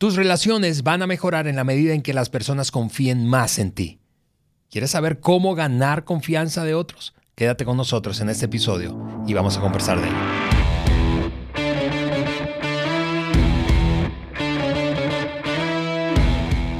[0.00, 3.70] Tus relaciones van a mejorar en la medida en que las personas confíen más en
[3.70, 3.98] ti.
[4.70, 7.12] ¿Quieres saber cómo ganar confianza de otros?
[7.34, 10.16] Quédate con nosotros en este episodio y vamos a conversar de ello.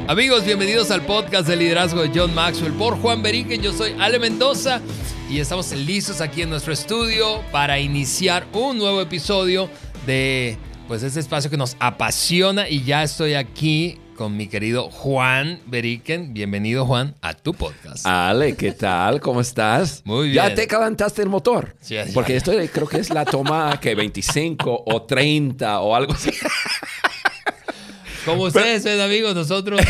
[0.09, 3.61] Amigos, bienvenidos al podcast de liderazgo de John Maxwell por Juan Beriken.
[3.61, 4.81] Yo soy Ale Mendoza
[5.29, 9.69] y estamos listos aquí en nuestro estudio para iniciar un nuevo episodio
[10.07, 10.57] de
[10.91, 16.35] pues este espacio que nos apasiona y ya estoy aquí con mi querido Juan Beriken.
[16.35, 18.05] Bienvenido, Juan, a tu podcast.
[18.05, 19.21] Ale, ¿qué tal?
[19.21, 20.03] ¿Cómo estás?
[20.05, 20.35] Muy bien.
[20.35, 21.77] ¿Ya te calentaste el motor?
[21.81, 21.95] Sí.
[22.13, 26.33] Porque esto creo que es la toma que 25 o 30 o algo así.
[28.25, 29.81] Como ustedes ven, amigos, nosotros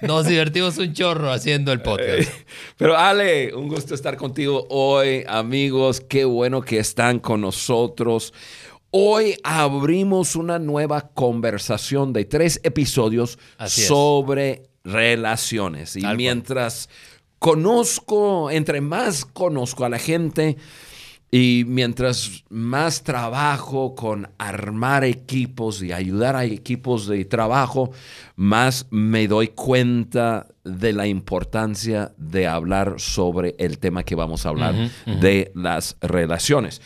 [0.00, 2.28] nos divertimos un chorro haciendo el podcast.
[2.76, 6.00] Pero Ale, un gusto estar contigo hoy, amigos.
[6.00, 8.34] Qué bueno que están con nosotros.
[8.94, 15.96] Hoy abrimos una nueva conversación de tres episodios Así sobre relaciones.
[15.96, 16.16] Y Tal cual.
[16.18, 16.90] mientras
[17.38, 20.58] conozco, entre más conozco a la gente
[21.30, 27.92] y mientras más trabajo con armar equipos y ayudar a equipos de trabajo,
[28.36, 34.50] más me doy cuenta de la importancia de hablar sobre el tema que vamos a
[34.50, 34.74] hablar
[35.06, 36.82] de las relaciones.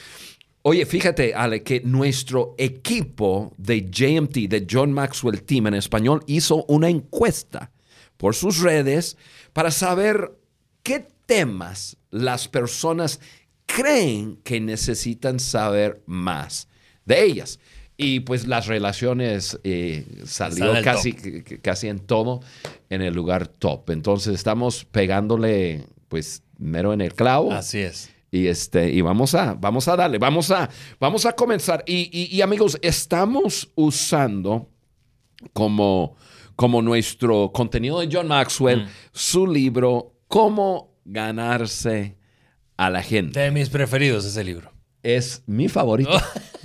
[0.68, 6.64] Oye, fíjate, Ale, que nuestro equipo de JMT, de John Maxwell Team en español, hizo
[6.64, 7.70] una encuesta
[8.16, 9.16] por sus redes
[9.52, 10.32] para saber
[10.82, 13.20] qué temas las personas
[13.66, 16.66] creen que necesitan saber más
[17.04, 17.60] de ellas.
[17.96, 21.12] Y pues las relaciones eh, salió casi,
[21.62, 22.40] casi en todo
[22.90, 23.90] en el lugar top.
[23.90, 27.52] Entonces estamos pegándole pues mero en el clavo.
[27.52, 28.10] Así es.
[28.30, 30.68] Y, este, y vamos, a, vamos a darle, vamos a,
[31.00, 31.82] vamos a comenzar.
[31.86, 34.68] Y, y- y, amigos, estamos usando
[35.52, 36.16] como,
[36.56, 38.88] como nuestro contenido de John Maxwell Mm.
[39.12, 42.16] su libro Cómo ganarse
[42.76, 43.38] a la gente.
[43.40, 44.72] De mis preferidos ese libro.
[45.02, 46.10] Es mi favorito.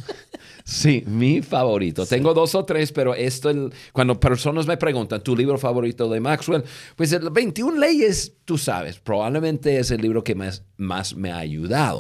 [0.72, 2.06] Sí, mi favorito.
[2.06, 6.22] Tengo dos o tres, pero esto, el- cuando personas me preguntan tu libro favorito de
[6.22, 6.64] Maxwell,
[6.96, 11.40] pues el 21 leyes, tú sabes, probablemente es el libro que más, más me ha
[11.40, 12.00] ayudado.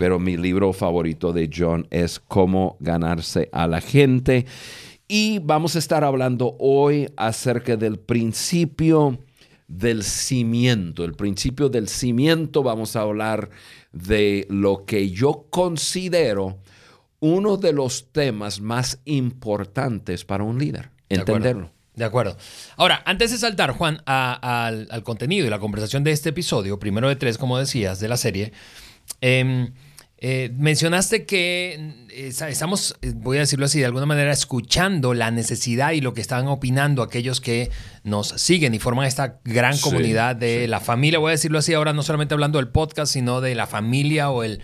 [0.00, 4.46] Pero mi libro favorito de John es Cómo ganarse a la gente.
[5.06, 9.16] Y vamos a estar hablando hoy acerca del principio
[9.68, 11.04] del cimiento.
[11.04, 13.48] El principio del cimiento, vamos a hablar
[13.92, 16.58] de lo que yo considero
[17.24, 20.90] uno de los temas más importantes para un líder.
[21.08, 21.36] De acuerdo.
[21.36, 21.72] Entenderlo.
[21.94, 22.36] De acuerdo.
[22.76, 26.78] Ahora, antes de saltar, Juan, a- al, al contenido y la conversación de este episodio,
[26.78, 28.52] primero de tres, como decías, de la serie,
[29.20, 29.72] em,
[30.18, 35.30] eh, mencionaste que eh, estamos, eh, voy a decirlo así, de alguna manera escuchando la
[35.30, 37.70] necesidad y lo que están opinando aquellos que
[38.04, 41.74] nos siguen y forman esta gran Sí, comunidad de la familia, voy a decirlo así
[41.74, 44.60] ahora, no solamente hablando del podcast, sino de la familia o el,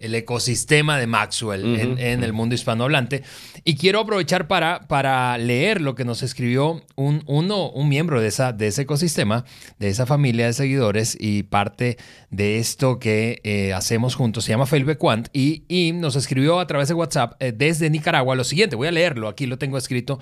[0.00, 3.22] el ecosistema de Maxwell en, en el mundo hispanohablante.
[3.64, 8.28] Y quiero aprovechar para, para leer lo que nos escribió un, uno, un miembro de,
[8.28, 9.44] esa, de ese ecosistema,
[9.78, 11.98] de esa familia de seguidores y parte
[12.30, 14.44] de esto que eh, hacemos juntos.
[14.44, 18.34] Se llama Felipe Quant y, y nos escribió a través de WhatsApp eh, desde Nicaragua
[18.34, 18.76] lo siguiente.
[18.76, 20.18] Voy a leerlo, aquí lo tengo escrito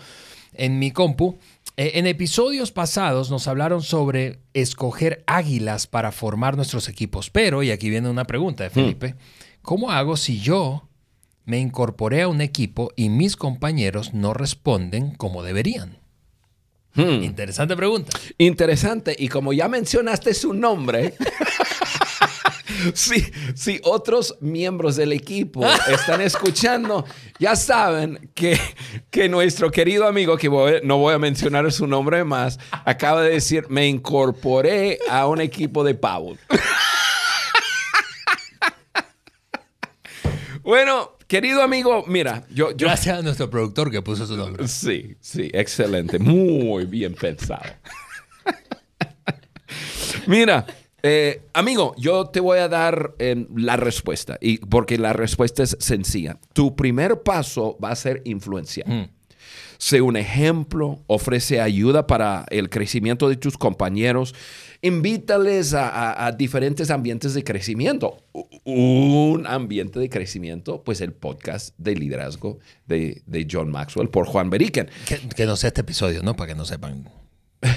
[0.55, 1.39] en mi compu.
[1.77, 7.71] Eh, en episodios pasados nos hablaron sobre escoger águilas para formar nuestros equipos, pero, y
[7.71, 9.15] aquí viene una pregunta de Felipe,
[9.69, 10.89] ¿cómo hago si yo
[11.45, 15.99] me incorporé a un equipo y mis compañeros no responden como deberían?
[16.95, 17.23] Hmm.
[17.23, 18.19] Interesante pregunta.
[18.39, 19.15] Interesante.
[19.19, 21.13] Y como ya mencionaste su nombre,
[22.95, 23.23] si,
[23.55, 27.05] si otros miembros del equipo están escuchando,
[27.39, 28.59] ya saben que,
[29.11, 33.33] que nuestro querido amigo, que voy- no voy a mencionar su nombre más, acaba de
[33.35, 36.39] decir, me incorporé a un equipo de pavos.
[40.69, 42.73] Bueno, querido amigo, mira, yo...
[42.73, 44.69] yo Gracias a nuestro productor que puso su nombre.
[44.69, 46.19] Sí, sí, excelente.
[46.19, 47.63] Muy bien pensado.
[50.27, 50.67] Mira,
[51.03, 55.77] eh, amigo, yo te voy a dar eh, la respuesta, y porque la respuesta es
[55.81, 56.39] sencilla.
[56.53, 58.89] Tu primer paso va a ser influenciar.
[58.89, 59.09] Mm.
[59.79, 64.35] Sé un ejemplo, ofrece ayuda para el crecimiento de tus compañeros,
[64.83, 68.17] invítales a, a- a diferentes ambientes de crecimiento.
[68.71, 74.51] Un ambiente de crecimiento, pues el podcast de liderazgo de, de John Maxwell por Juan
[74.51, 74.91] Beriken.
[75.07, 76.37] Que, que no sea este episodio, ¿no?
[76.37, 77.09] Para que no sepan.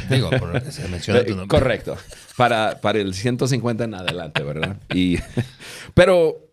[0.10, 1.48] Digo, por se menciona tu nombre.
[1.48, 1.98] Correcto.
[2.36, 4.78] Para, para el 150 en adelante, ¿verdad?
[4.94, 5.18] Y,
[5.94, 6.52] pero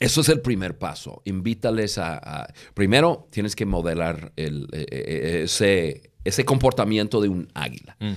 [0.00, 1.20] Eso es el primer paso.
[1.24, 2.52] Invítales a...
[2.72, 7.96] primero, tienes que modelar el, e, e, ese, ese, comportamiento de un águila.
[8.00, 8.12] Mm.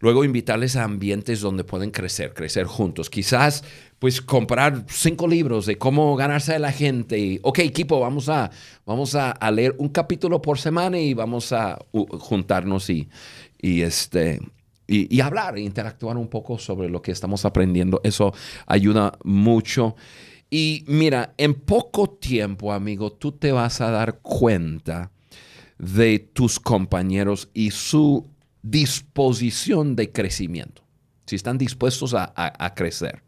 [0.00, 3.08] Luego invitarles a ambientes donde pueden crecer, crecer juntos.
[3.08, 3.62] Quizás,
[4.02, 7.20] pues, comprar cinco libros de cómo ganarse a la gente.
[7.20, 8.50] Y, ok, equipo, vamos a,
[8.84, 13.08] vamos a, leer un capítulo por semana y vamos a juntarnos y,
[13.60, 14.40] y este,
[14.88, 18.00] y, hablar, interactuar un poco sobre lo que estamos aprendiendo.
[18.02, 18.34] Eso
[18.66, 19.94] ayuda mucho.
[20.50, 25.12] Y mira, en poco tiempo, amigo, tú te vas a dar cuenta
[25.78, 28.26] de tus compañeros y su
[28.62, 30.82] disposición de crecimiento,
[31.24, 33.22] si están dispuestos a, crecer.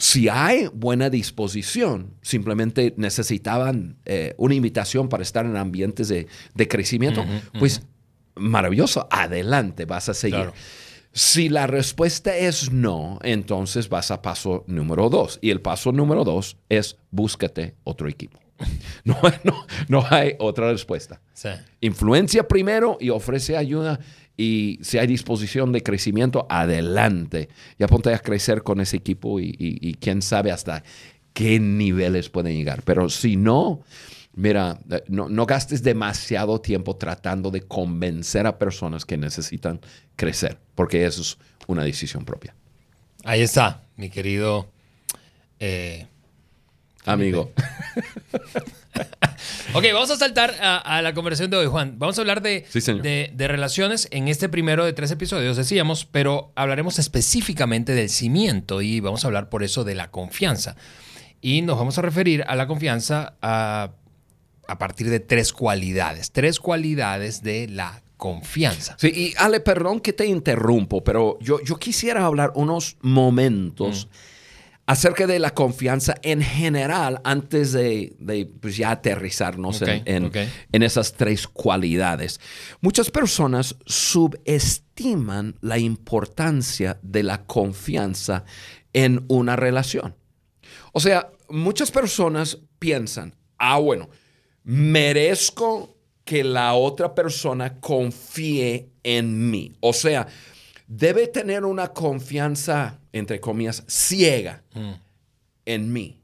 [0.00, 6.26] Si hay buena disposición, simplemente necesitaban eh, una invitación para estar en ambientes de,
[6.68, 7.22] crecimiento,
[7.58, 7.82] pues
[8.34, 10.52] maravilloso, adelante, vas a seguir.
[11.12, 15.38] Si la respuesta es no, entonces vas a paso número dos.
[15.42, 18.40] Y el paso número dos es búscate otro equipo.
[19.04, 19.16] No,
[19.88, 21.20] no, hay otra respuesta.
[21.80, 23.98] Influencia primero y ofrece ayuda.
[24.36, 27.48] Y si hay disposición de crecimiento, adelante.
[27.78, 30.82] Ya ponte a crecer con ese equipo y quién sabe hasta
[31.32, 32.82] qué niveles pueden llegar.
[32.82, 33.80] Pero si no,
[34.34, 39.80] mira, eh, no, gastes demasiado tiempo tratando de convencer a personas que necesitan
[40.16, 42.54] crecer, porque eso es una decisión propia.
[43.24, 44.70] Ahí está, mi querido
[45.58, 46.06] eh,
[47.04, 47.52] amigo.
[49.74, 51.98] ok, vamos a saltar a, la conversación de hoy, Juan.
[51.98, 52.66] Vamos a hablar de,
[53.34, 59.00] de, relaciones en este primero de tres episodios, decíamos, pero hablaremos específicamente del cimiento y
[59.00, 60.76] vamos a hablar por eso de la confianza.
[61.40, 63.92] Y nos vamos a referir a la confianza a
[64.70, 68.94] a partir de tres cualidades, tres cualidades de la confianza.
[69.00, 74.10] Sí, y Ale, perdón que te interrumpo, pero yo, yo quisiera hablar unos momentos mm.
[74.90, 81.46] Acerca de la confianza en general antes de, pues, ya aterrizarnos en, en esas tres
[81.46, 82.40] cualidades.
[82.80, 88.44] Muchas personas subestiman la importancia de la confianza
[88.92, 90.16] en una relación.
[90.92, 94.10] O sea, muchas personas piensan, ah, bueno,
[94.64, 99.72] merezco que la otra persona confíe en mí.
[99.78, 100.26] O sea,
[100.90, 104.92] debe tener una confianza, entre comillas, ciega mm.
[105.66, 106.20] en mí.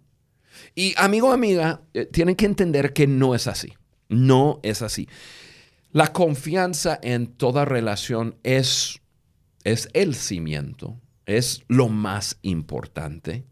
[0.75, 3.73] Y amigo, amiga, eh, tienen que entender que no es así.
[4.09, 5.09] No es así.
[5.93, 9.01] La confianza en toda relación es,
[9.63, 13.45] es el cimiento, es lo más importante.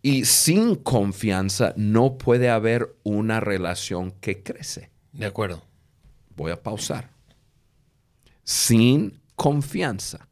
[0.00, 4.90] Y sin confianza no puede haber una relación que crece.
[5.12, 5.62] De acuerdo.
[6.34, 7.10] Voy a pausar.
[8.42, 10.29] Sin confianza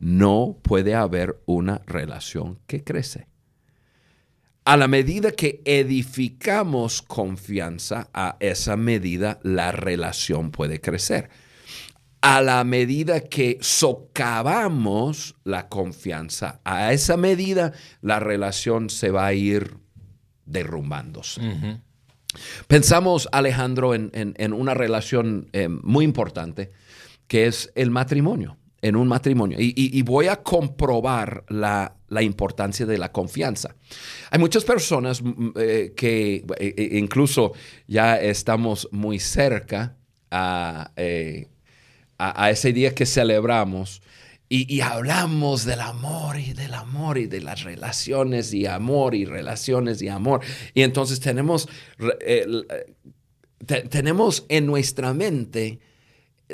[0.00, 3.28] no puede haber una relación que crece.
[4.64, 11.30] A la medida que edificamos confianza, a esa medida la relación puede crecer
[12.22, 17.72] a la medida que socavamos la confianza, a esa medida
[18.02, 19.78] la relación se va a ir
[20.44, 21.40] derrumbándose.
[22.66, 26.72] Pensamos, Alejandro, en, una relación eh, muy importante,
[27.26, 29.58] que es el matrimonio, en un matrimonio.
[29.60, 33.74] Y, voy a comprobar la, importancia de la confianza.
[34.30, 37.52] Hay muchas personas mm, eh, que eh, incluso
[37.86, 39.96] ya estamos muy cerca
[40.30, 40.90] a
[42.20, 44.02] a, ese día que celebramos
[44.52, 50.02] y, hablamos del amor y del amor y de las relaciones y amor y relaciones
[50.02, 50.40] y amor.
[50.74, 51.68] Y entonces tenemos,
[52.26, 52.48] eh,
[53.88, 55.78] tenemos en nuestra mente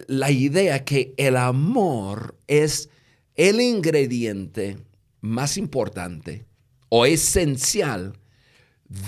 [0.07, 2.89] la idea que el amor es
[3.35, 4.79] el ingrediente
[5.21, 6.45] más importante
[6.89, 8.15] o esencial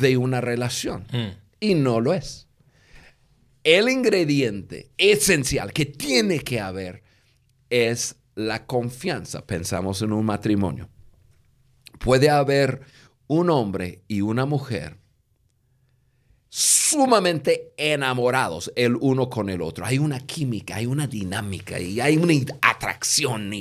[0.01, 1.07] de una relación.
[1.13, 1.37] Mm.
[1.61, 2.49] Y no lo es
[3.77, 7.03] el ingrediente esencial que tiene que haber
[7.69, 9.45] es la confianza.
[9.47, 10.89] Pensamos en un matrimonio.
[11.99, 12.81] Puede haber
[13.27, 14.97] un hombre y una mujer
[16.89, 19.85] sumamente enamorados el uno con el otro.
[19.85, 23.53] Hay una química, hay una dinámica y hay una atracción.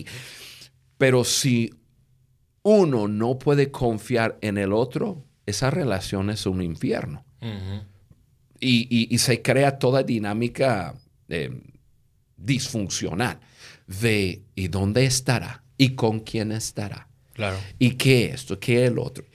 [0.97, 1.73] pero si
[2.63, 7.25] uno no puede confiar en el otro, esa relación es un infierno.
[8.59, 10.95] Y, se crea toda dinámica
[11.29, 11.51] eh,
[12.35, 13.39] disfuncional
[13.87, 15.63] de ¿y dónde estará?
[15.77, 17.07] ¿Y con quién estará?
[17.33, 17.57] Claro.
[17.77, 18.59] ¿Y qué esto?
[18.59, 19.25] ¿Qué el otro?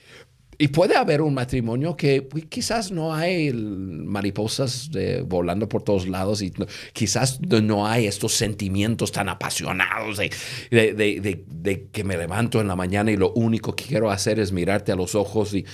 [0.63, 4.89] Y puede haber un matrimonio que quizás no hay mariposas
[5.25, 6.53] volando por todos lados y
[6.93, 10.31] quizás no hay estos sentimientos tan apasionados de,
[10.71, 14.93] de, que me levanto en la mañana y lo único que quiero hacer es mirarte
[14.93, 15.65] a los ojos y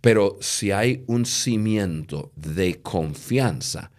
[0.00, 3.91] Pero si hay un cimiento de confianza,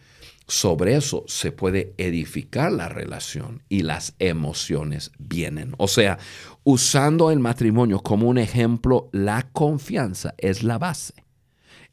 [0.48, 5.74] sobre eso se puede edificar la relación y las emociones vienen.
[5.78, 6.20] O sea,
[6.64, 11.14] usando el matrimonio como un ejemplo, la confianza es la base,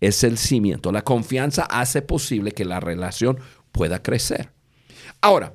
[0.01, 0.91] es el cimiento.
[0.91, 3.39] La confianza hace posible que la relación
[3.71, 4.53] pueda crecer.
[5.21, 5.55] Ahora,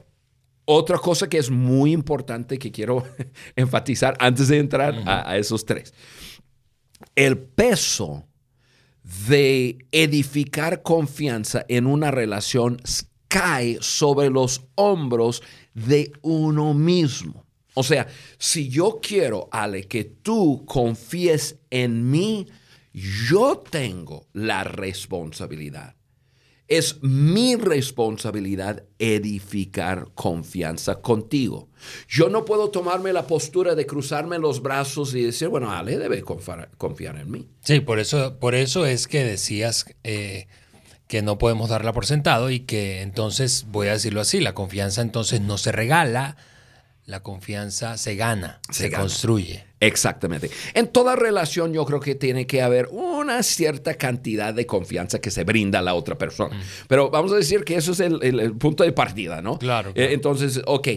[0.64, 3.04] otra cosa que es muy importante que quiero
[3.56, 5.94] enfatizar antes de entrar a, a esos tres.
[7.14, 8.26] El peso
[9.28, 12.82] de edificar confianza en una relación
[13.28, 15.44] cae sobre los hombros
[15.74, 17.46] de uno mismo.
[17.76, 18.08] O sea,
[18.38, 22.48] si yo quiero, Ale, que tú confíes en mí,
[22.94, 25.96] yo tengo la responsabilidad
[26.68, 31.70] es mi responsabilidad edificar confianza contigo.
[32.08, 36.24] Yo no puedo tomarme la postura de cruzarme los brazos y decir, bueno, Ale debe
[36.24, 37.48] confiar, en mí.
[37.62, 40.48] Sí, por eso, por eso es que decías eh,
[41.08, 45.02] que no podemos darla por sentado y que entonces, voy a decirlo así, la confianza
[45.02, 46.36] entonces no se regala,
[47.06, 49.64] la confianza se gana, se, construye.
[49.80, 50.50] Exactamente.
[50.74, 55.30] En toda relación yo creo que tiene que haber una cierta cantidad de confianza que
[55.30, 56.56] se brinda a la otra persona.
[56.56, 56.62] Mm.
[56.88, 59.60] Pero vamos a decir que eso es el, punto de partida, ¿no?
[59.60, 59.92] Claro.
[59.94, 60.88] Eh, entonces, ok,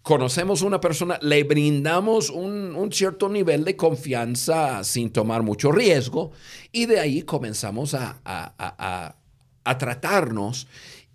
[0.00, 6.32] conocemos a una persona, le brindamos un, cierto nivel de confianza sin tomar mucho riesgo
[6.72, 10.66] y de ahí comenzamos a, a tratarnos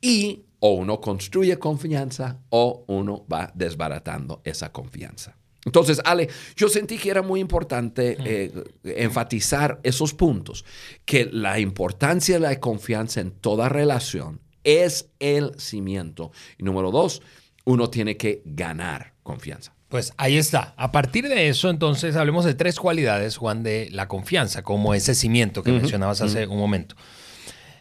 [0.01, 5.37] y o uno construye confianza o uno va desbaratando esa confianza.
[5.63, 8.51] Entonces, Ale, yo sentí que era muy importante eh,
[8.83, 10.65] enfatizar esos puntos,
[11.05, 16.31] que la importancia de la confianza en toda relación es el cimiento.
[16.57, 17.21] Y número dos,
[17.65, 19.75] uno tiene que ganar confianza.
[19.89, 20.73] Pues ahí está.
[20.77, 25.13] A partir de eso, entonces, hablemos de tres cualidades, Juan, de la confianza, como ese
[25.13, 26.95] cimiento que mencionabas hace un momento.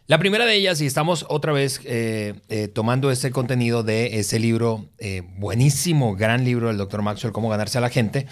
[0.06, 4.38] La primera de ellas, y estamos otra vez eh, eh, tomando ese contenido de ese
[4.38, 8.26] libro, eh, buenísimo, gran libro del doctor Maxwell, Cómo ganarse a la gente,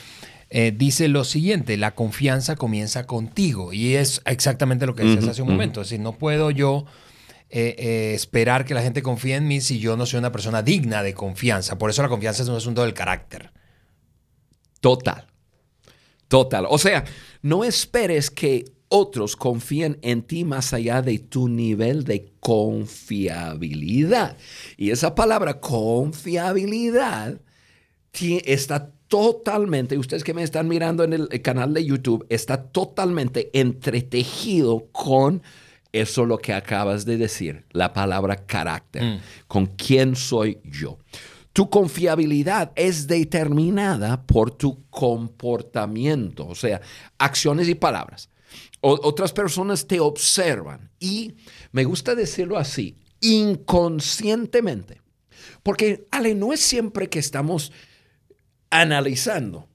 [0.74, 3.72] dice lo siguiente, la confianza comienza contigo.
[3.72, 5.80] Y es exactamente lo que decías hace un momento.
[5.80, 6.84] Es decir, no puedo yo
[7.48, 11.14] esperar que la gente confíe en mí si yo no soy una persona digna de
[11.14, 11.78] confianza.
[11.78, 13.50] Por eso la confianza es un asunto del carácter.
[14.82, 15.26] Total.
[16.28, 16.66] Total.
[16.68, 17.04] O sea,
[17.40, 24.36] no esperes que otros confían en ti más allá de tu nivel de confiabilidad.
[24.76, 27.40] Y esa palabra confiabilidad
[28.44, 34.88] está totalmente, ustedes que me están mirando en el canal de YouTube, está totalmente entretejido
[34.92, 35.42] con
[35.92, 39.20] eso lo que acabas de decir, la palabra carácter, mm.
[39.48, 40.98] con quién soy yo.
[41.54, 46.82] Tu confiabilidad es determinada por tu comportamiento, o sea,
[47.16, 48.28] acciones y palabras
[48.80, 51.34] otras personas te observan y
[51.70, 55.00] me gusta decirlo así, inconscientemente.
[55.62, 57.72] Porque, Ale, no es siempre que estamos
[58.70, 59.68] analizando.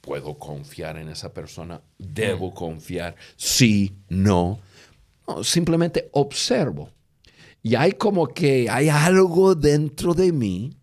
[0.00, 1.82] ¿Puedo confiar en esa persona?
[1.98, 2.54] ¿Debo mm.
[2.54, 3.16] confiar?
[3.36, 4.60] Sí, no.
[5.26, 5.44] no.
[5.44, 6.90] Simplemente observo.
[7.62, 10.76] Y hay como que hay algo dentro de mí.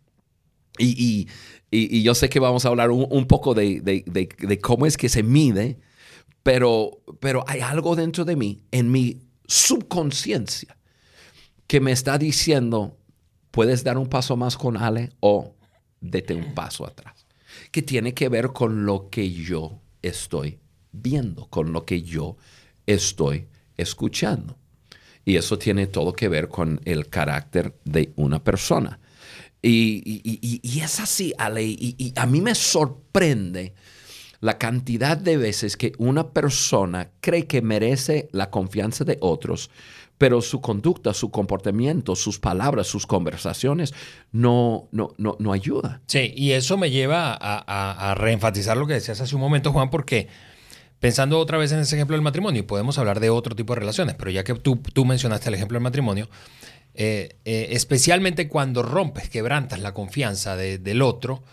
[0.77, 1.27] Y,
[1.71, 5.77] yo sé que vamos a hablar un, poco de, de, cómo es que se mide
[6.43, 10.77] pero, pero hay algo dentro de mí, en mi subconsciencia,
[11.67, 12.98] que me está diciendo,
[13.51, 15.55] puedes dar un paso más con Ale o
[16.01, 17.25] dete un paso atrás,
[17.72, 20.60] que tiene que ver con lo que yo estoy
[20.91, 22.38] viendo, con lo que yo
[22.86, 24.58] estoy escuchando.
[25.25, 29.00] Y eso tiene todo que ver con el carácter de una persona.
[29.62, 33.75] Y, es así, Ale, y a mí me sorprende
[34.41, 39.69] la cantidad de veces que una persona cree que merece la confianza de otros,
[40.17, 43.93] pero su conducta, su comportamiento, sus palabras, sus conversaciones
[44.31, 46.01] no, no, no, no ayuda.
[46.08, 50.27] Sí, y eso me lleva a, reenfatizar lo que decías hace un momento, Juan, porque
[51.00, 53.79] pensando otra vez en ese ejemplo del matrimonio, y podemos hablar de otro tipo de
[53.79, 56.29] relaciones, pero ya que tú, tú mencionaste el ejemplo del matrimonio,
[56.96, 61.43] eh, eh, especialmente cuando rompes, quebrantas la confianza del otro,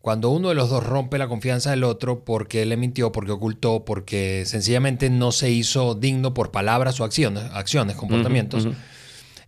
[0.00, 3.84] cuando uno de los dos rompe la confianza del otro porque le mintió, porque ocultó,
[3.84, 8.66] porque sencillamente no se hizo digno por palabras o acciones, acciones comportamientos.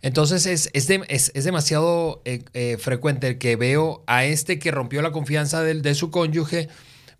[0.03, 5.63] Entonces es, es, demasiado eh, eh, frecuente que veo a este que rompió la confianza
[5.63, 6.67] de, de, su cónyuge,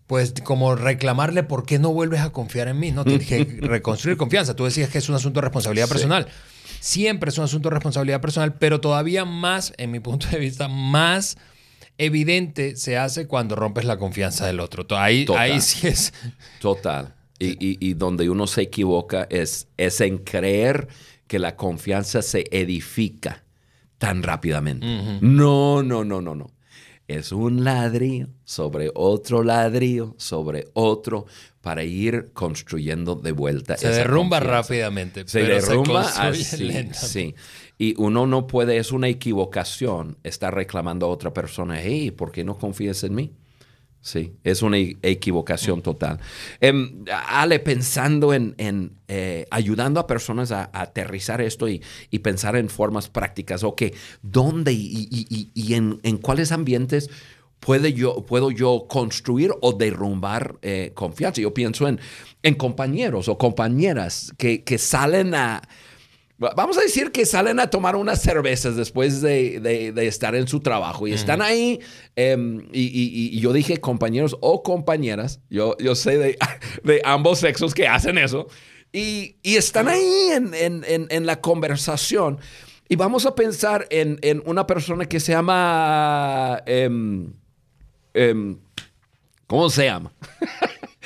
[0.06, 2.92] pues como reclamarle por qué no vuelves a confiar en mí.
[2.92, 4.54] No tienes que reconstruir confianza.
[4.54, 6.28] Tú decías que es un asunto de responsabilidad personal.
[6.78, 10.68] Siempre es un asunto de responsabilidad personal, pero todavía más, en mi punto de vista,
[10.68, 11.38] más
[11.98, 14.86] evidente se hace cuando rompes la confianza del otro.
[14.96, 16.12] Ahí, ahí sí es.
[16.60, 17.14] Total.
[17.38, 20.88] Y, donde uno se equivoca es, es en creer
[21.26, 23.44] que la confianza se edifica
[23.98, 24.86] tan rápidamente.
[25.20, 26.50] No, no, no, no, no.
[27.06, 31.26] Es un ladrillo sobre otro ladrillo sobre otro
[31.60, 33.76] para ir construyendo de vuelta.
[33.76, 35.24] Se derrumba rápidamente.
[35.26, 36.44] Se derrumba así,
[36.92, 37.34] sí.
[37.76, 42.44] Y uno no puede, es una equivocación estar reclamando a otra persona, hey, ¿por qué
[42.44, 43.32] no confías en mí?
[44.04, 46.20] Sí, es una equivocación total.
[46.60, 48.54] Em, Ale, pensando en,
[49.08, 51.80] eh, ayudando a personas a, aterrizar esto y,
[52.18, 53.84] pensar en formas prácticas, ok,
[54.20, 57.08] ¿dónde y, en, cuáles ambientes
[57.60, 61.40] puede yo, puedo yo construir o derrumbar eh, confianza?
[61.40, 61.98] Yo pienso en,
[62.42, 65.62] en compañeros o compañeras que, que salen a
[66.36, 71.06] Vamos a decir que salen a tomar unas cervezas después de, estar en su trabajo
[71.06, 71.78] y están ahí.
[72.16, 75.40] Em, y, yo dije compañeros o compañeras.
[75.48, 76.38] Yo, yo sé de,
[77.04, 78.48] ambos sexos que hacen eso.
[78.92, 82.40] Y, están ahí en, la conversación.
[82.88, 86.62] Y vamos a pensar en, una persona que se llama.
[86.66, 87.32] Em,
[88.12, 88.58] em,
[89.46, 90.12] ¿Cómo se llama?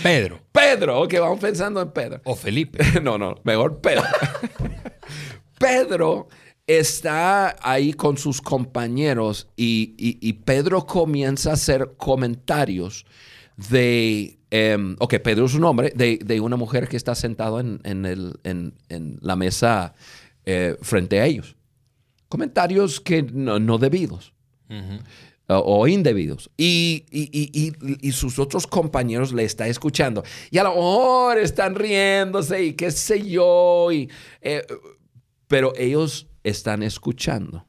[0.02, 0.40] Pedro.
[0.52, 2.20] Pedro, ok, vamos pensando en Pedro.
[2.25, 2.78] O Felipe.
[3.02, 4.04] no, no, mejor Pedro.
[5.59, 6.29] Pedro
[6.69, 13.07] está ahí con sus compañeros y, Pedro comienza a hacer comentarios
[13.57, 19.35] de, em, ok, Pedro es un hombre, de, una mujer que está sentada en, la
[19.35, 19.95] mesa
[20.45, 21.57] eh, frente a ellos.
[22.29, 24.35] Comentarios que no, debidos.
[25.47, 26.50] o indebidos.
[26.59, 30.23] Y, y, sus otros compañeros le están escuchando.
[30.50, 33.91] Y a lo mejor están riéndose y qué sé yo.
[33.91, 34.11] Y,
[34.43, 34.62] eh,
[35.49, 37.67] pero ellos están escuchando.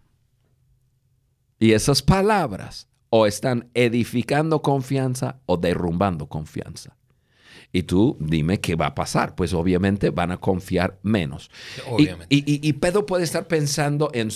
[1.58, 6.96] Y esas palabras o están edificando confianza o derrumbando confianza.
[7.72, 9.36] Y tú dime qué va a pasar.
[9.36, 11.52] Pues obviamente van a confiar menos.
[12.30, 14.32] Y, Pedro puede estar pensando en,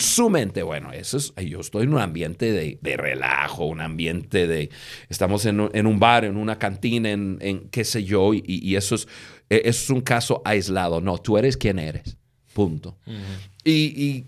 [0.00, 4.70] su mente, bueno, eso es, yo estoy en un ambiente de, relajo, un ambiente de,
[5.08, 9.06] estamos en, un bar, en una cantina, en, qué sé yo, y, eso, es,
[9.50, 11.02] e, eso es un caso aislado.
[11.02, 12.16] No, tú eres quien eres.
[12.52, 12.96] Punto.
[13.64, 14.26] y,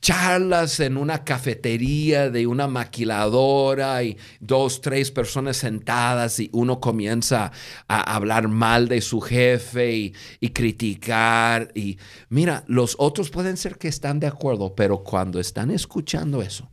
[0.00, 7.52] charlas en una cafetería de una maquiladora y dos, tres personas sentadas y uno comienza
[7.88, 11.70] a hablar mal de su jefe y, criticar.
[11.74, 16.70] Y mira, los otros pueden ser que están de acuerdo, pero cuando están escuchando eso,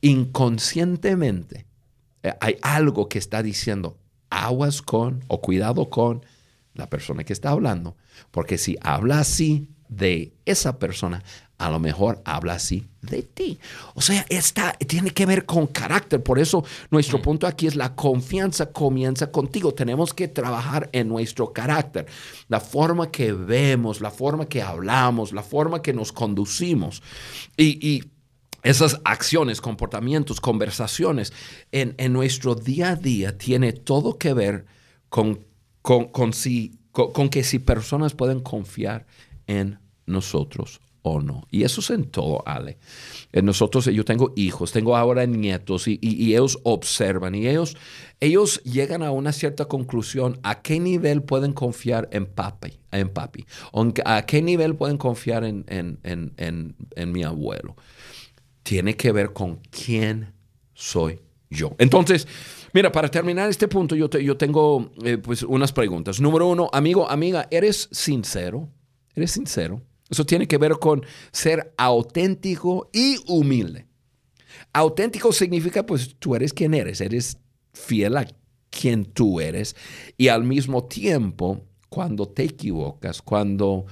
[0.00, 1.66] inconscientemente
[2.22, 3.98] eh, hay algo que está diciendo
[4.30, 6.24] aguas con o cuidado con
[6.74, 7.96] la persona que está hablando,
[8.30, 11.22] porque si habla así, de esa persona,
[11.62, 13.58] a lo mejor habla así de ti.
[13.94, 16.22] O sea, esta tiene que ver con carácter.
[16.22, 17.22] Por eso nuestro mm.
[17.22, 19.72] punto aquí es la confianza comienza contigo.
[19.72, 22.06] Tenemos que trabajar en nuestro carácter.
[22.48, 27.02] La forma que vemos, la forma que hablamos, la forma que nos conducimos.
[27.56, 28.04] Y,
[28.64, 31.32] esas acciones, comportamientos, conversaciones
[31.72, 34.66] en, nuestro día a día tiene todo que ver
[35.08, 35.44] con,
[35.82, 39.04] con, si, con que si personas pueden confiar
[39.48, 41.46] en nosotros o no.
[41.50, 42.78] Y eso es en todo, Ale.
[43.32, 47.76] En nosotros, yo tengo hijos, tengo ahora nietos y, ellos observan y ellos,
[48.20, 53.44] ellos llegan a una cierta conclusión a qué nivel pueden confiar en papi, en papi,
[54.04, 57.76] a qué nivel pueden confiar en, en, mi abuelo.
[58.62, 60.32] Tiene que ver con quién
[60.72, 61.74] soy yo.
[61.78, 62.26] Entonces,
[62.74, 66.22] Mira, para terminar este punto, yo, yo tengo eh, pues unas preguntas.
[66.22, 68.66] Número uno, amigo, amiga, ¿eres sincero?
[69.14, 69.82] ¿Eres sincero?
[70.12, 73.86] Eso tiene que ver con ser auténtico y humilde.
[74.74, 77.38] Auténtico significa, pues tú eres quien eres, eres
[77.72, 78.26] fiel a
[78.68, 79.74] quien tú eres
[80.18, 83.86] y al mismo tiempo, cuando te equivocas, cuando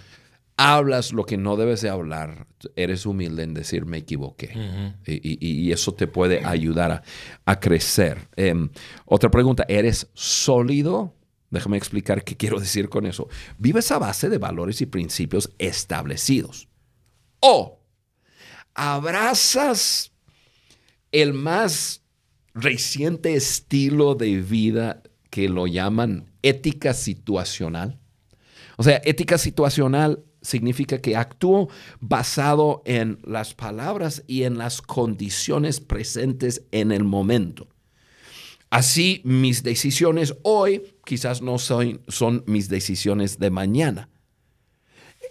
[0.59, 4.53] hablas lo que no debes de hablar, eres humilde en decir me equivoqué.
[5.07, 7.03] y, eso te puede ayudar
[7.47, 8.29] a, crecer.
[8.37, 8.69] Em,
[9.07, 11.15] otra pregunta, ¿eres sólido?
[11.51, 13.29] Déjame explicar qué quiero decir con eso.
[13.59, 16.69] Vives a base de valores y principios establecidos.
[17.41, 17.81] O
[18.75, 20.13] abrazas
[21.11, 22.03] el más
[22.55, 27.99] reciente estilo de vida que lo llaman ética situacional.
[28.77, 31.69] O sea, ética situacional significa que actúo
[32.01, 37.69] basado en las palabras y en las condiciones presentes en el momento.
[38.71, 44.09] Así mis decisiones hoy quizás no son, son mis decisiones de mañana.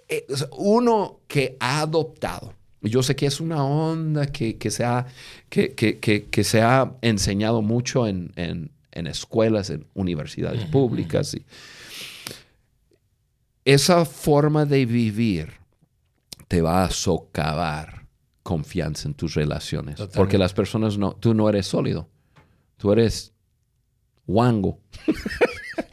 [0.09, 0.25] E,
[0.57, 5.05] uno que ha adoptado, yo sé que es una onda que, se, ha,
[5.49, 8.33] que, se ha enseñado mucho en,
[8.91, 11.37] escuelas, en universidades públicas.
[13.63, 15.53] esa forma de vivir
[16.49, 18.05] te va a socavar
[18.43, 19.95] confianza en tus relaciones.
[19.95, 20.17] Totalmente.
[20.17, 22.09] Porque las personas no, tú no eres sólido.
[22.75, 23.31] Tú eres
[24.27, 24.77] wango.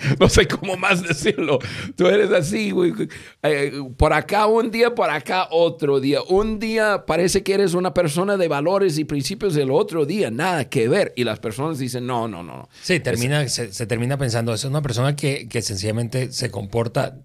[0.20, 1.58] no sé cómo más decirlo.
[1.96, 2.92] Tú eres así, güey.
[3.42, 6.20] Eh, por acá un día, por acá otro día.
[6.22, 10.68] Un día parece que eres una persona de valores y principios del otro día, nada
[10.68, 11.12] que ver.
[11.16, 12.56] Y las personas dicen, no, no, no.
[12.58, 12.68] no.
[12.82, 17.18] Sí, termina, se, se termina pensando, es una persona que, que sencillamente se comporta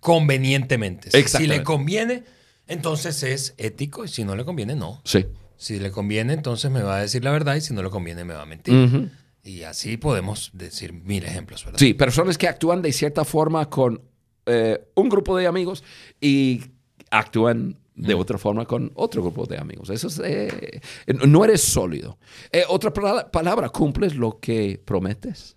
[0.00, 1.10] convenientemente.
[1.10, 2.24] Si- le conviene,
[2.66, 5.00] entonces es ético y si no le conviene, no.
[5.04, 5.26] Sí.
[5.56, 8.24] Si le conviene, entonces me va a decir la verdad y si no le conviene,
[8.24, 8.74] me va a mentir.
[8.74, 9.08] Ujú.
[9.42, 11.78] Y así podemos decir mil ejemplos, ¿verdad?
[11.78, 14.02] Sí, personas que actúan de cierta forma con
[14.46, 15.82] eh, un grupo de amigos
[16.20, 16.62] y
[17.10, 19.90] actúan de otra forma con otro grupo de amigos.
[19.90, 20.80] Eso es, eh,
[21.26, 22.18] no eres sólido.
[22.52, 25.56] Eh, otra pala- palabra, cumples lo que prometes.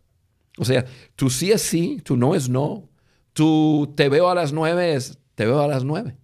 [0.57, 2.89] O sea, tú sí es sí, tú no es no.
[3.33, 6.17] Tú te veo a las nueve, es te veo a las nueve.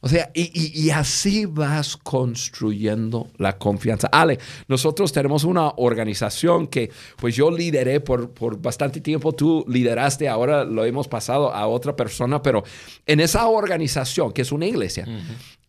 [0.00, 4.06] O sea, y, y- y así vas construyendo la confianza.
[4.12, 10.28] Ale, nosotros tenemos una organización que pues yo lideré por, por bastante tiempo, tú lideraste,
[10.28, 12.62] ahora lo hemos pasado a otra persona, pero
[13.06, 15.04] en esa organización, que es una iglesia,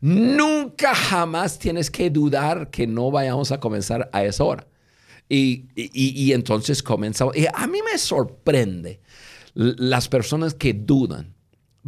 [0.00, 4.66] Nunca jamás tienes que dudar que no vayamos a comenzar a esa hora.
[5.28, 7.36] Y, y- entonces comenzamos.
[7.36, 9.00] Y a mí me sorprende
[9.54, 11.34] las personas que dudan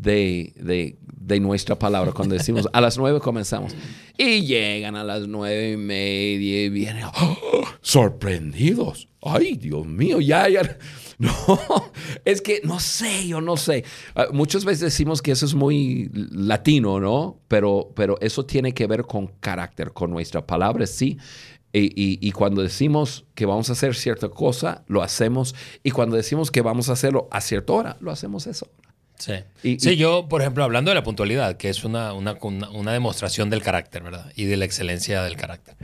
[0.00, 3.74] de, de- de nuestra palabra cuando decimos a las nueve comenzamos.
[4.18, 7.36] Y llegan a las nueve y media y vienen ¡oh!
[7.80, 9.08] sorprendidos.
[9.22, 10.62] Ay, Dios mío, ya, ya.
[11.20, 11.30] No,
[12.24, 13.84] es que no sé, yo no sé.
[14.14, 17.38] Ah, muchas veces decimos que eso es muy latino, ¿no?
[17.46, 21.18] Pero, pero eso tiene que ver con carácter, con nuestra palabra, sí.
[21.74, 25.54] Y, y- y cuando decimos que vamos a hacer cierta cosa, lo hacemos.
[25.82, 28.89] Y cuando decimos que vamos a hacerlo a cierta hora, lo hacemos hora.
[29.20, 29.34] Sí.
[29.62, 32.92] Y- sí, y- yo, por ejemplo, hablando de la puntualidad, que es una, una, una-
[32.92, 34.32] demostración del carácter, ¿verdad?
[34.34, 35.76] Y de la excelencia del carácter.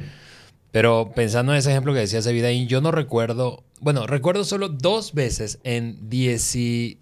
[0.72, 4.68] Pero pensando en ese ejemplo que decías de Vidaín, yo no recuerdo, bueno, recuerdo solo
[4.68, 6.98] dos veces en 18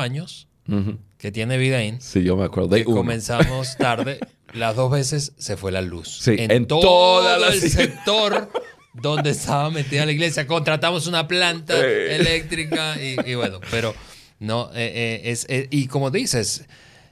[0.00, 0.98] años Ujú.
[1.18, 2.98] que tiene Vidaín, Sí, yo me acuerdo de que uno.
[2.98, 4.18] comenzamos tarde,
[4.54, 6.18] las dos veces se fue la luz.
[6.22, 8.50] Sí, en, en todo toda la- el sector
[8.94, 10.46] donde estaba metida la iglesia.
[10.46, 13.94] Contratamos una planta eléctrica y, y bueno, pero
[14.42, 16.64] no, eh, eh, es, eh, y como dices,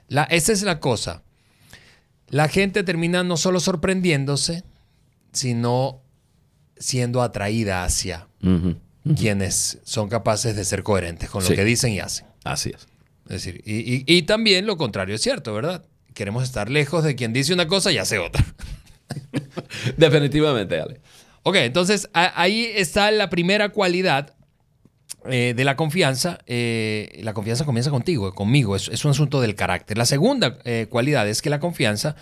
[0.08, 1.22] la, esa es la cosa.
[2.28, 4.62] La gente termina no solo sorprendiéndose,
[5.32, 6.02] sino
[6.76, 8.28] siendo atraída hacia
[9.16, 11.56] quienes son capaces de ser coherentes con lo Sí.
[11.56, 12.26] que dicen y hacen.
[12.44, 12.86] Así es.
[13.26, 15.84] Es decir, y, y- y también lo contrario es cierto, ¿verdad?
[16.14, 18.44] Queremos estar lejos de quien dice una cosa y hace otra.
[19.96, 21.00] Definitivamente, Ale.
[21.42, 24.34] Ok, entonces a- ahí está la primera cualidad
[25.28, 26.38] eh, de la confianza.
[26.46, 28.76] Eh, la confianza comienza contigo, conmigo.
[28.76, 29.98] Es, es un asunto del carácter.
[29.98, 32.16] La segunda eh, cualidad es que la confianza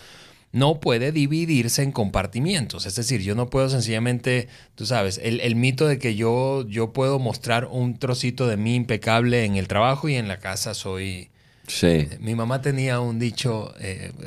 [0.50, 2.86] no puede dividirse en compartimientos.
[2.86, 6.92] Es decir, yo no puedo sencillamente, tú sabes, el, el mito de que yo, yo
[6.92, 11.30] puedo mostrar un trocito de mí impecable en el trabajo y en la casa soy...
[11.66, 12.08] Sí.
[12.20, 13.74] Mi mamá tenía un dicho,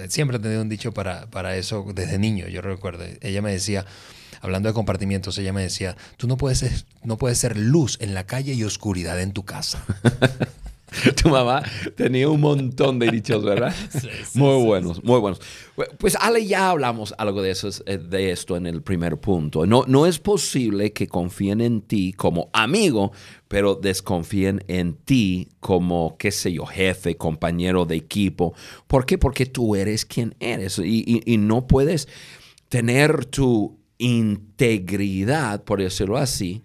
[0.09, 3.03] siempre ha tenido un dicho para, para eso desde niño, yo recuerdo.
[3.19, 3.83] Ella me decía,
[4.41, 6.71] hablando de compartimientos, ella me decía, tú no puedes ser,
[7.03, 9.83] no puedes ser luz en la calle y oscuridad en tu casa.
[11.23, 11.63] Tu mamá
[11.95, 13.73] tenía un montón de dichos, ¿verdad?
[14.33, 15.39] muy buenos, muy buenos.
[15.97, 19.65] Pues Ale, ya hablamos algo de, eso, de esto en el primer punto.
[19.65, 23.13] No, no es posible que confíen en ti como amigo,
[23.47, 28.53] pero desconfíen en ti como, qué sé yo, jefe, compañero de equipo.
[28.87, 29.17] ¿Por qué?
[29.17, 32.09] Porque tú eres quien eres y, y- y no puedes
[32.67, 36.63] tener tu integridad, por decirlo así,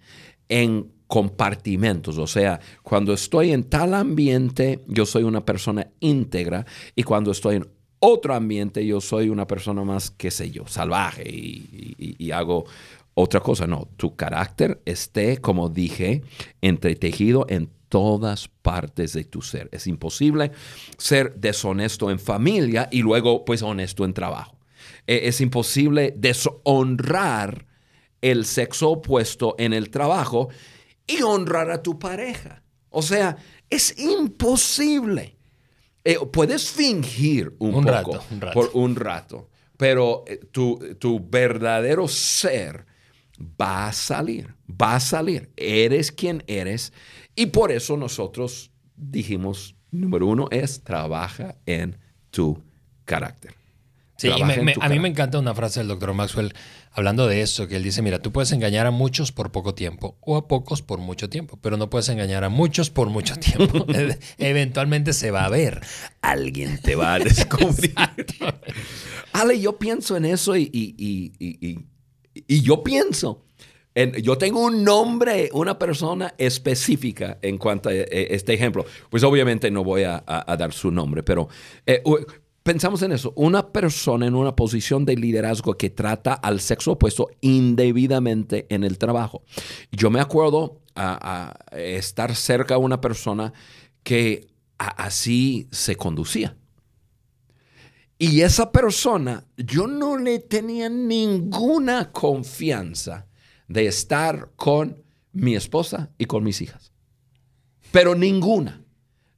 [0.49, 2.17] en compartimentos.
[2.17, 7.57] O sea, cuando estoy en tal ambiente, yo soy una persona íntegra y cuando estoy
[7.57, 7.67] en
[7.99, 12.65] otro ambiente, yo soy una persona más, qué sé yo, salvaje y, y- hago
[13.13, 13.65] otra cosa.
[13.65, 16.21] No, tu carácter esté, como dije,
[16.61, 19.69] entretejido en todas partes de tu ser.
[19.71, 20.51] Es imposible
[20.97, 24.56] ser deshonesto en familia y luego, pues, honesto en trabajo.
[25.07, 27.65] Eh, Es imposible deshonrar
[28.21, 30.49] el sexo opuesto en el trabajo
[31.07, 32.63] y honrar a tu pareja.
[32.89, 33.37] O sea,
[33.69, 35.37] es imposible.
[36.03, 38.53] Eh, puedes fingir un, Un poco rato, un rato.
[38.53, 42.85] por un rato, pero eh, tu, tu verdadero ser
[43.61, 45.51] va a salir, va a salir.
[45.57, 46.93] Eres quien eres
[47.35, 51.97] y por eso nosotros dijimos, número uno es trabaja en
[52.31, 52.63] tu
[53.05, 53.56] carácter.
[54.17, 56.53] Sí, a mí me encanta una frase del doctor Maxwell
[56.91, 60.17] hablando de eso, que él dice, mira, tú puedes engañar a muchos por poco tiempo
[60.21, 63.85] o a pocos por mucho tiempo, pero no puedes engañar a muchos por mucho tiempo.
[64.39, 65.81] Eventualmente se va a ver.
[66.21, 67.93] Alguien te va a descubrir.
[69.33, 71.85] Ale, yo pienso en eso y, y,
[72.33, 73.43] y yo pienso.
[73.95, 78.85] En, yo tengo un nombre, una persona específica en cuanto a eh, este ejemplo.
[79.09, 81.49] Pues obviamente no voy a, dar su nombre, pero
[81.85, 82.03] eh,
[82.67, 83.31] pensamos en eso.
[83.37, 88.97] Una persona en una posición de liderazgo que trata al sexo opuesto indebidamente en el
[88.97, 89.41] trabajo.
[89.89, 93.53] Yo me acuerdo a, estar cerca de una persona
[94.03, 96.57] que así se conducía.
[98.19, 103.27] Y esa persona, yo no le tenía ninguna confianza
[103.69, 106.91] de estar con mi esposa y con mis hijas.
[107.93, 108.83] Pero ninguna,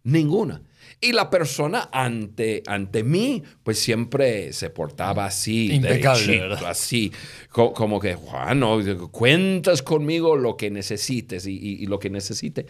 [0.01, 0.63] ninguna.
[1.01, 7.13] Y la persona ante, ante mí, pues siempre se portaba así, Impecable, así,
[7.51, 8.61] como, que, Juan,
[9.09, 12.65] cuentas conmigo lo que necesites y, lo que necesite,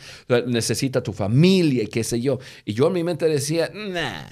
[0.46, 2.38] necesita tu familia y qué sé yo.
[2.66, 4.28] Y yo en mi mente decía, nah,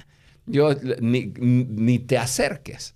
[0.45, 2.93] yo ni, te acerques.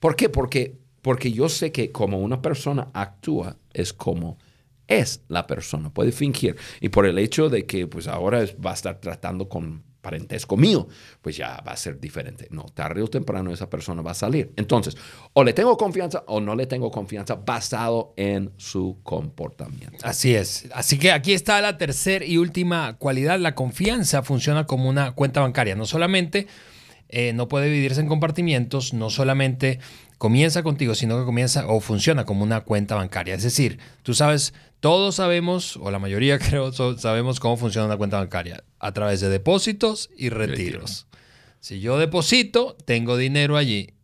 [0.00, 0.30] ¿Por qué?
[0.30, 4.38] Porque, porque yo sé que como una persona actúa es como
[4.86, 6.56] es la persona, puede fingir.
[6.80, 10.88] Y por el hecho de que pues ahora va a estar tratando con parentesco mío,
[11.20, 12.48] pues ya va a ser diferente.
[12.50, 14.52] No, tarde o temprano esa persona va a salir.
[14.56, 14.96] Entonces,
[15.32, 19.98] o le tengo confianza o no le tengo confianza basado en su comportamiento.
[20.02, 20.68] Así es.
[20.72, 23.38] Así que aquí está la tercera y última cualidad.
[23.38, 25.74] La confianza funciona como una cuenta bancaria.
[25.74, 26.46] No solamente
[27.08, 29.80] eh, no puede dividirse en compartimientos, no solamente
[30.18, 33.34] comienza contigo, sino que comienza o funciona como una cuenta bancaria.
[33.34, 38.18] Es decir, tú sabes, todos sabemos, o la mayoría creo, sabemos cómo funciona una cuenta
[38.18, 41.06] bancaria a través de depósitos y retiros.
[41.60, 43.94] Si yo deposito, tengo dinero allí.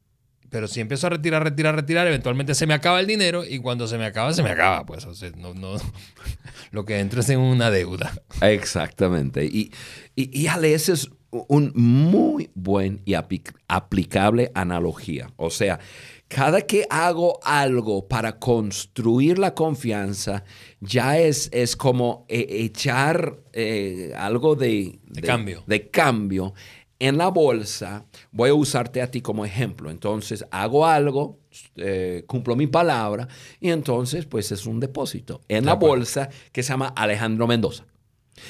[0.50, 3.88] Pero si empiezo a retirar, retirar, retirar, eventualmente se me acaba el dinero y cuando
[3.88, 4.86] se me acaba, se me acaba.
[4.86, 5.04] Pues,
[5.36, 5.74] no, no,
[6.70, 8.12] lo que entra es en una deuda.
[8.40, 9.44] Exactamente.
[9.44, 9.72] Y,
[10.14, 11.10] y, y Ale, ese es
[11.48, 15.30] un muy buen y aplicable analogía.
[15.36, 15.80] O sea,
[16.28, 20.44] cada que hago algo para construir la confianza,
[20.80, 25.62] ya es, es como e, echar eh, algo de, cambio.
[25.66, 26.54] de cambio
[26.98, 28.06] en la bolsa.
[28.30, 29.90] Voy a usarte a ti como ejemplo.
[29.90, 31.40] Entonces, hago algo,
[31.76, 33.28] eh, cumplo mi palabra
[33.60, 37.84] y entonces, pues es un depósito en la bolsa que se llama Alejandro Mendoza.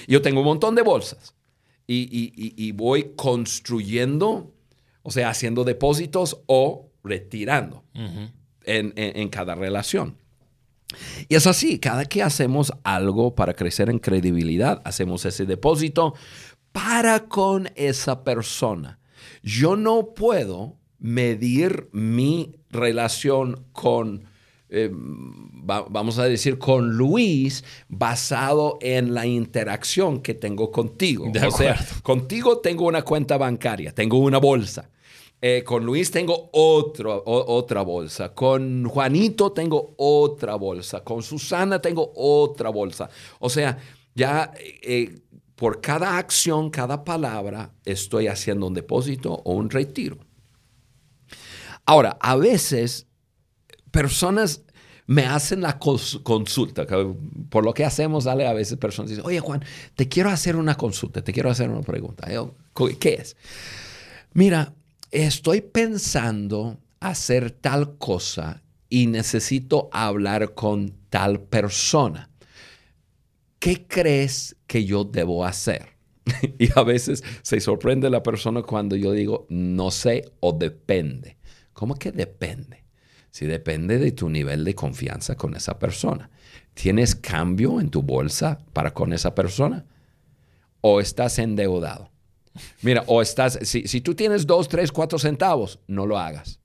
[0.07, 1.35] Yo tengo un montón de bolsas
[1.87, 4.55] y, voy construyendo,
[5.03, 7.85] o sea, haciendo depósitos o retirando
[8.64, 10.16] en, cada relación.
[11.29, 16.14] Y es así, cada que hacemos algo para crecer en credibilidad, hacemos ese depósito
[16.73, 18.99] para con esa persona.
[19.42, 24.25] Yo no puedo medir mi relación con
[24.76, 31.30] eh, vamos a decir, con Luis basado en la interacción que tengo contigo.
[31.46, 34.90] o sea, contigo tengo una cuenta bancaria, tengo una bolsa.
[35.40, 38.34] Eh, con Luis tengo otro, otra bolsa.
[38.34, 41.04] Con Juanito tengo otra bolsa.
[41.04, 43.08] Con Susana tengo otra bolsa.
[43.38, 43.78] O sea,
[44.14, 45.20] ya eh,
[45.54, 50.18] por cada acción, cada palabra, estoy haciendo un depósito o un retiro.
[51.87, 53.06] Ahora, a veces
[53.94, 54.63] personas
[55.06, 56.86] me hacen la consulta.
[57.50, 59.64] Por lo que hacemos, a veces personas dicen, oye Juan,
[59.94, 62.28] te quiero hacer una consulta, te quiero hacer una pregunta.
[62.98, 63.36] ¿Qué es?
[64.32, 64.74] Mira,
[65.10, 72.30] estoy pensando hacer tal cosa y necesito hablar con tal persona.
[73.58, 75.94] ¿Qué crees que yo debo hacer?
[76.58, 81.36] y a veces se sorprende la persona cuando yo digo no sé o depende.
[81.72, 82.84] ¿Cómo que depende?
[83.35, 86.31] Si depende de tu nivel de confianza con esa persona.
[86.73, 89.87] ¿Tienes cambio en tu bolsa para con esa persona?
[90.81, 92.12] ¿O estás endeudado?
[92.83, 96.61] Mira, o estás, si, si tú tienes dos, tres, cuatro centavos, no lo hagas.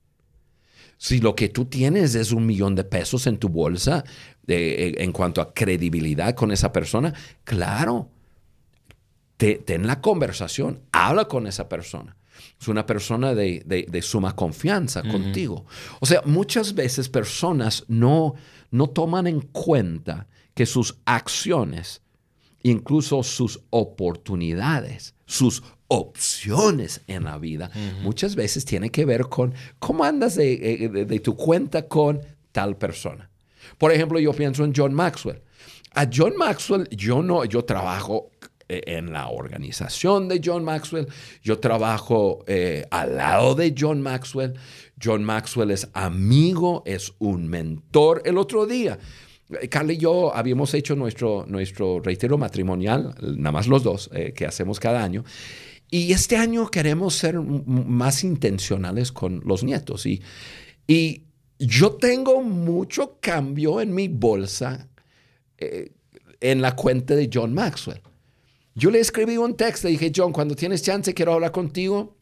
[0.96, 4.04] Si lo que tú tienes es un millón de pesos en tu bolsa
[4.44, 8.10] de, en cuanto a credibilidad con esa persona, claro,
[9.36, 12.16] ten la conversación, habla con esa persona.
[12.60, 15.64] Es una persona de, suma confianza contigo.
[16.00, 18.34] O sea, muchas veces personas no,
[18.70, 22.02] no toman en cuenta que sus acciones,
[22.62, 27.70] incluso sus oportunidades, sus opciones en la vida,
[28.02, 32.20] muchas veces tiene que ver con cómo andas de, de tu cuenta con
[32.52, 33.30] tal persona.
[33.78, 35.42] Por ejemplo, yo pienso en John Maxwell.
[35.94, 38.39] A John Maxwell, yo no, yo trabajo eh,
[38.70, 41.08] en la organización de John Maxwell,
[41.42, 44.54] yo trabajo eh, al lado de John Maxwell.
[45.02, 48.22] John Maxwell es amigo, es un mentor.
[48.24, 48.98] El otro día,
[49.70, 54.46] Carla y yo habíamos hecho nuestro, nuestro reitero matrimonial, nada más los dos, eh, que
[54.46, 55.24] hacemos cada año.
[55.90, 60.06] Y este año queremos ser más intencionales con los nietos.
[60.06, 60.22] Y,
[60.86, 61.24] y
[61.58, 64.88] yo tengo mucho cambio en mi bolsa
[65.58, 65.92] eh,
[66.40, 68.00] en la cuenta de John Maxwell.
[68.74, 72.16] Yo le escribí un texto y dije, John, cuando tienes chance quiero hablar contigo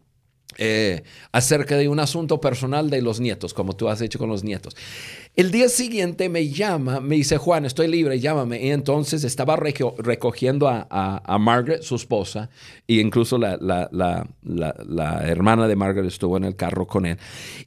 [0.56, 4.42] eh, acerca de un asunto personal de los nietos, como tú has hecho con los
[4.42, 4.74] nietos.
[5.36, 8.60] El día siguiente me llama, me dice, Juan, estoy libre, llámame.
[8.64, 12.50] Y entonces estaba recogiendo a, Margaret, su esposa,
[12.88, 14.26] y incluso la,
[15.24, 17.18] hermana de Margaret estuvo en el carro con él.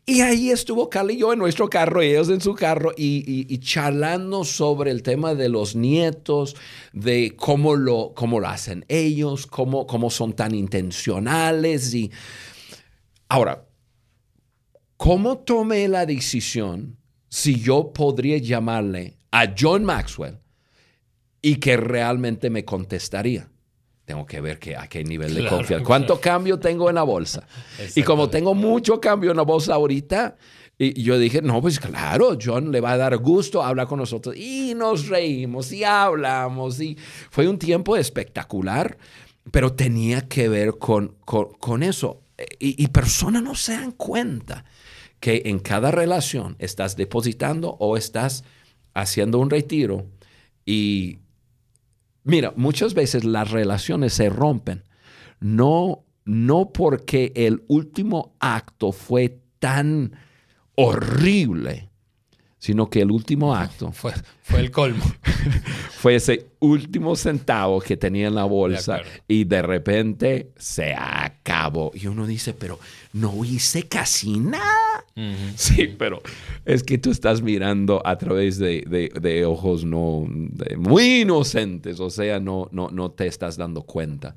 [0.05, 3.57] Y ahí estuvo Carly y yo en nuestro carro, y ellos en su carro, y,
[3.59, 6.57] charlando sobre el tema de los nietos,
[6.91, 11.93] de cómo lo, cómo lo hacen ellos, cómo, cómo son tan intencionales.
[11.93, 12.11] Y
[13.31, 13.65] ahora,
[14.97, 17.01] ¿cómo tomé la decisión?
[17.31, 20.37] si yo podría llamarle a John Maxwell
[21.41, 23.49] y que realmente me contestaría.
[24.03, 25.85] Tengo que ver que, a qué nivel de confianza.
[25.85, 27.47] ¿Cuánto cambio tengo en la bolsa?
[27.95, 30.35] Y como tengo mucho cambio en la bolsa ahorita,
[30.77, 34.35] y yo dije, no, pues claro, John le va a dar gusto hablar con nosotros.
[34.35, 36.81] Y nos reímos y hablamos.
[36.81, 36.97] Y
[37.29, 38.97] fue un tiempo espectacular,
[39.51, 42.23] pero tenía que ver con, con, eso.
[42.59, 44.65] Y, y personas no se dan cuenta
[45.19, 48.43] que en cada relación estás depositando o estás
[48.93, 50.07] haciendo un retiro
[50.65, 51.19] y
[52.23, 54.83] mira, muchas veces las relaciones se rompen.
[55.39, 60.13] No no porque el último acto fue tan
[60.75, 61.90] horrible
[62.61, 65.03] sino que el último acto fue, fue el colmo.
[65.97, 71.91] fue ese último centavo que tenía en la bolsa y de repente se acabó.
[71.95, 72.79] Y uno dice, pero
[73.13, 75.05] no hice casi nada.
[75.55, 76.21] Sí, pero
[76.63, 80.27] es que tú estás mirando a través de, ojos no
[80.77, 84.35] muy inocentes, o sea, no, no, no te estás dando cuenta.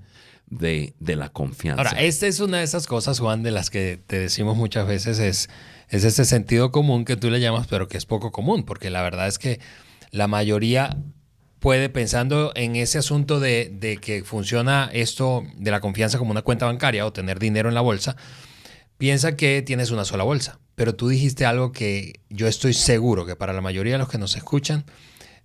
[0.58, 1.82] De, de la confianza.
[1.82, 5.18] Ahora, esta es una de esas cosas, Juan, de las que te decimos muchas veces,
[5.18, 5.48] es
[5.88, 9.02] es ese sentido común que tú le llamas, pero que es poco común, porque la
[9.02, 9.60] verdad es que
[10.10, 10.96] la mayoría
[11.60, 16.66] puede, pensando en ese asunto de, que funciona esto de la confianza como una cuenta
[16.66, 18.16] bancaria o tener dinero en la bolsa,
[18.98, 20.58] piensa que tienes una sola bolsa.
[20.74, 24.18] Pero tú dijiste algo que yo estoy seguro que para la mayoría de los que
[24.18, 24.84] nos escuchan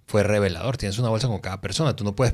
[0.10, 0.76] fue revelador.
[0.76, 1.96] Tienes una bolsa con cada persona.
[1.96, 2.34] Tú no puedes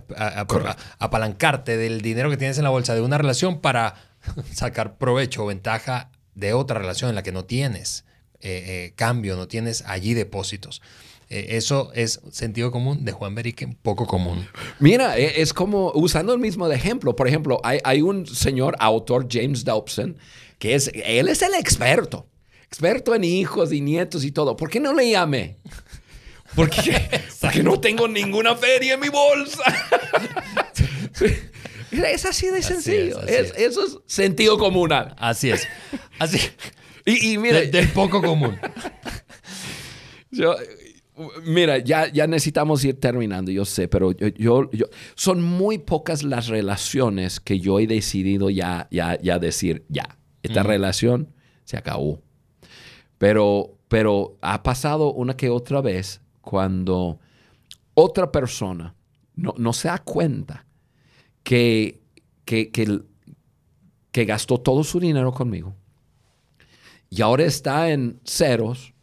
[0.97, 3.95] apalancarte del dinero que tienes en la bolsa de una relación para
[4.53, 8.05] sacar provecho o ventaja de otra relación en la que no tienes
[8.39, 10.81] eh, eh, cambio, no tienes allí depósitos.
[11.29, 14.47] Eh, eso es sentido común de Juan Berique, poco común.
[14.79, 17.13] Mira, e, es como usando el mismo ejemplo.
[17.17, 20.17] Por ejemplo, hay, un señor autor, James Dobson,
[20.59, 22.25] que es, él es el experto.
[22.67, 24.55] Experto en hijos y nietos y todo.
[24.55, 25.57] ¿Por qué no le llamé?
[26.55, 29.63] Porque, porque no tengo ninguna feria en mi bolsa.
[31.91, 33.21] Es así de sencillo.
[33.21, 34.91] eso es sentido común.
[35.17, 35.67] Así es.
[36.19, 36.39] Así.
[37.05, 37.61] y, mira.
[37.61, 38.57] De, poco común.
[40.31, 40.55] Yo,
[41.45, 46.47] mira, ya, ya necesitamos ir terminando, yo sé, pero yo, yo, son muy pocas las
[46.47, 52.21] relaciones que yo he decidido ya, ya, ya decir, ya, esta relación se acabó.
[53.17, 57.19] Pero, pero ha pasado una que otra vez cuando
[57.95, 58.95] otra persona
[59.35, 60.65] no, no se da cuenta
[61.43, 62.01] que,
[62.45, 65.75] que, que, gastó todo su dinero conmigo
[67.09, 68.93] y ahora está en ceros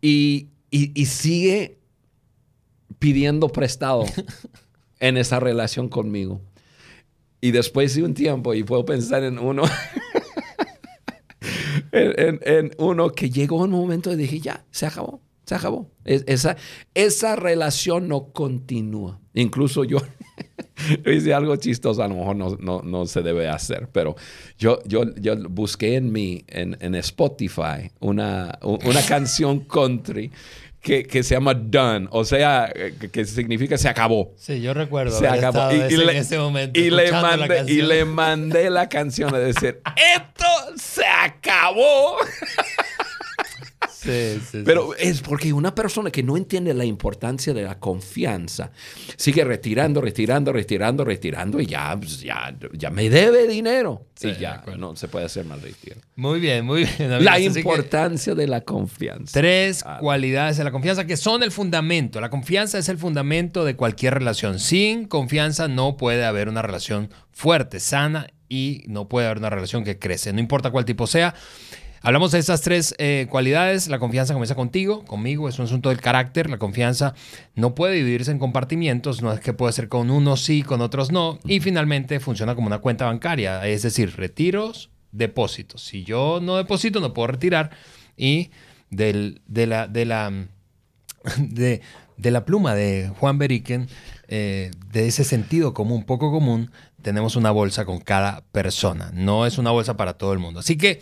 [0.00, 0.48] y,
[1.06, 1.78] sigue
[2.98, 4.04] pidiendo prestado
[5.00, 6.40] en esa relación conmigo.
[7.40, 9.62] Y después de un tiempo, y puedo pensar en uno,
[11.92, 15.90] en, uno que llegó un momento y dije, ya, se acabó, se acabó.
[16.04, 16.56] esa,
[16.94, 19.18] esa relación no continúa.
[19.32, 19.98] Incluso yo
[21.04, 24.14] yo hice algo chistoso, a lo mejor no, no, se debe hacer, pero
[24.58, 30.30] yo, yo, yo busqué en, mi, en, en Spotify una, una canción country
[30.80, 32.72] que, que, se llama Done, o sea,
[33.10, 34.32] que, significa se acabó.
[34.36, 35.18] Sí, yo recuerdo.
[35.18, 35.72] Se acabó.
[35.72, 36.78] Y, en ese momento.
[36.78, 39.80] Y le, mandé, y le mandé la canción a decir,
[40.16, 40.46] esto
[40.76, 42.16] se acabó.
[44.64, 48.70] Pero es porque una persona que no entiende la importancia de la confianza
[49.16, 54.06] sigue retirando, retirando, retirando, retirando y ya, pues, ya, ya me debe dinero.
[54.14, 55.96] Sí, ya no se puede hacer más retiro.
[56.16, 57.24] Muy bien, muy bien.
[57.24, 59.32] La importancia de la confianza.
[59.32, 62.20] Tres cualidades de la confianza que son el fundamento.
[62.20, 64.58] La confianza es el fundamento de cualquier relación.
[64.58, 69.84] Sin confianza no puede haber una relación fuerte, sana y no puede haber una relación
[69.84, 70.32] que crece.
[70.32, 71.34] No importa cuál tipo sea.
[72.02, 73.88] Hablamos de esas tres eh, cualidades.
[73.88, 76.48] La confianza comienza contigo, conmigo, es un asunto del carácter.
[76.48, 77.14] La confianza
[77.54, 81.10] no puede dividirse en compartimientos, no es que puede ser con unos sí, con otros
[81.10, 81.38] no.
[81.44, 85.82] Y finalmente funciona como una cuenta bancaria, es decir, retiros, depósitos.
[85.82, 87.70] Si yo no deposito, no puedo retirar.
[88.16, 88.50] Y
[88.90, 90.32] del, de, la, de, la,
[91.38, 91.80] de,
[92.16, 93.88] la pluma de Juan Beriken,
[94.28, 96.70] eh, de ese sentido común, poco común,
[97.02, 99.10] tenemos una bolsa con cada persona.
[99.14, 100.60] No es una bolsa para todo el mundo.
[100.60, 101.00] Así que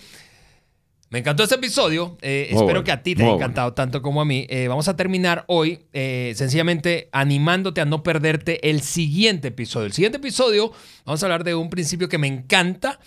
[1.09, 2.19] me encantó este episodio.
[2.21, 4.47] Eh, espero que a ti te haya encantado tanto como a mí.
[4.51, 9.87] Eh, vamos a terminar hoy eh, sencillamente animándote a no perderte el siguiente episodio.
[9.87, 10.73] El siguiente episodio
[11.05, 12.99] vamos a hablar de un principio que me encanta,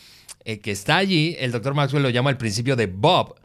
[0.46, 1.36] que está allí.
[1.40, 3.36] El doctor Maxwell lo llama el principio de Bob.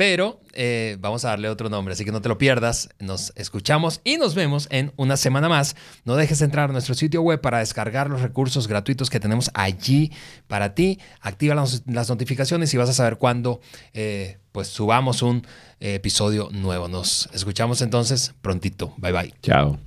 [0.00, 2.88] Pero eh, vamos a darle otro nombre, así que no te lo pierdas.
[3.00, 5.76] Nos escuchamos y nos vemos en una semana más.
[6.06, 10.10] No dejes entrar a nuestro sitio web para descargar los recursos gratuitos que tenemos allí
[10.46, 10.98] para ti.
[11.20, 13.60] Activa las, notificaciones y vas a saber cuándo
[13.92, 15.46] eh, pues subamos un
[15.80, 16.88] eh, episodio nuevo.
[16.88, 18.94] Nos escuchamos entonces prontito.
[18.96, 19.34] Bye bye.
[19.42, 19.78] Chao.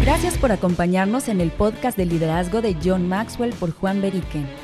[0.00, 4.63] Gracias por acompañarnos en el podcast de liderazgo de John Maxwell por Juan Beriken.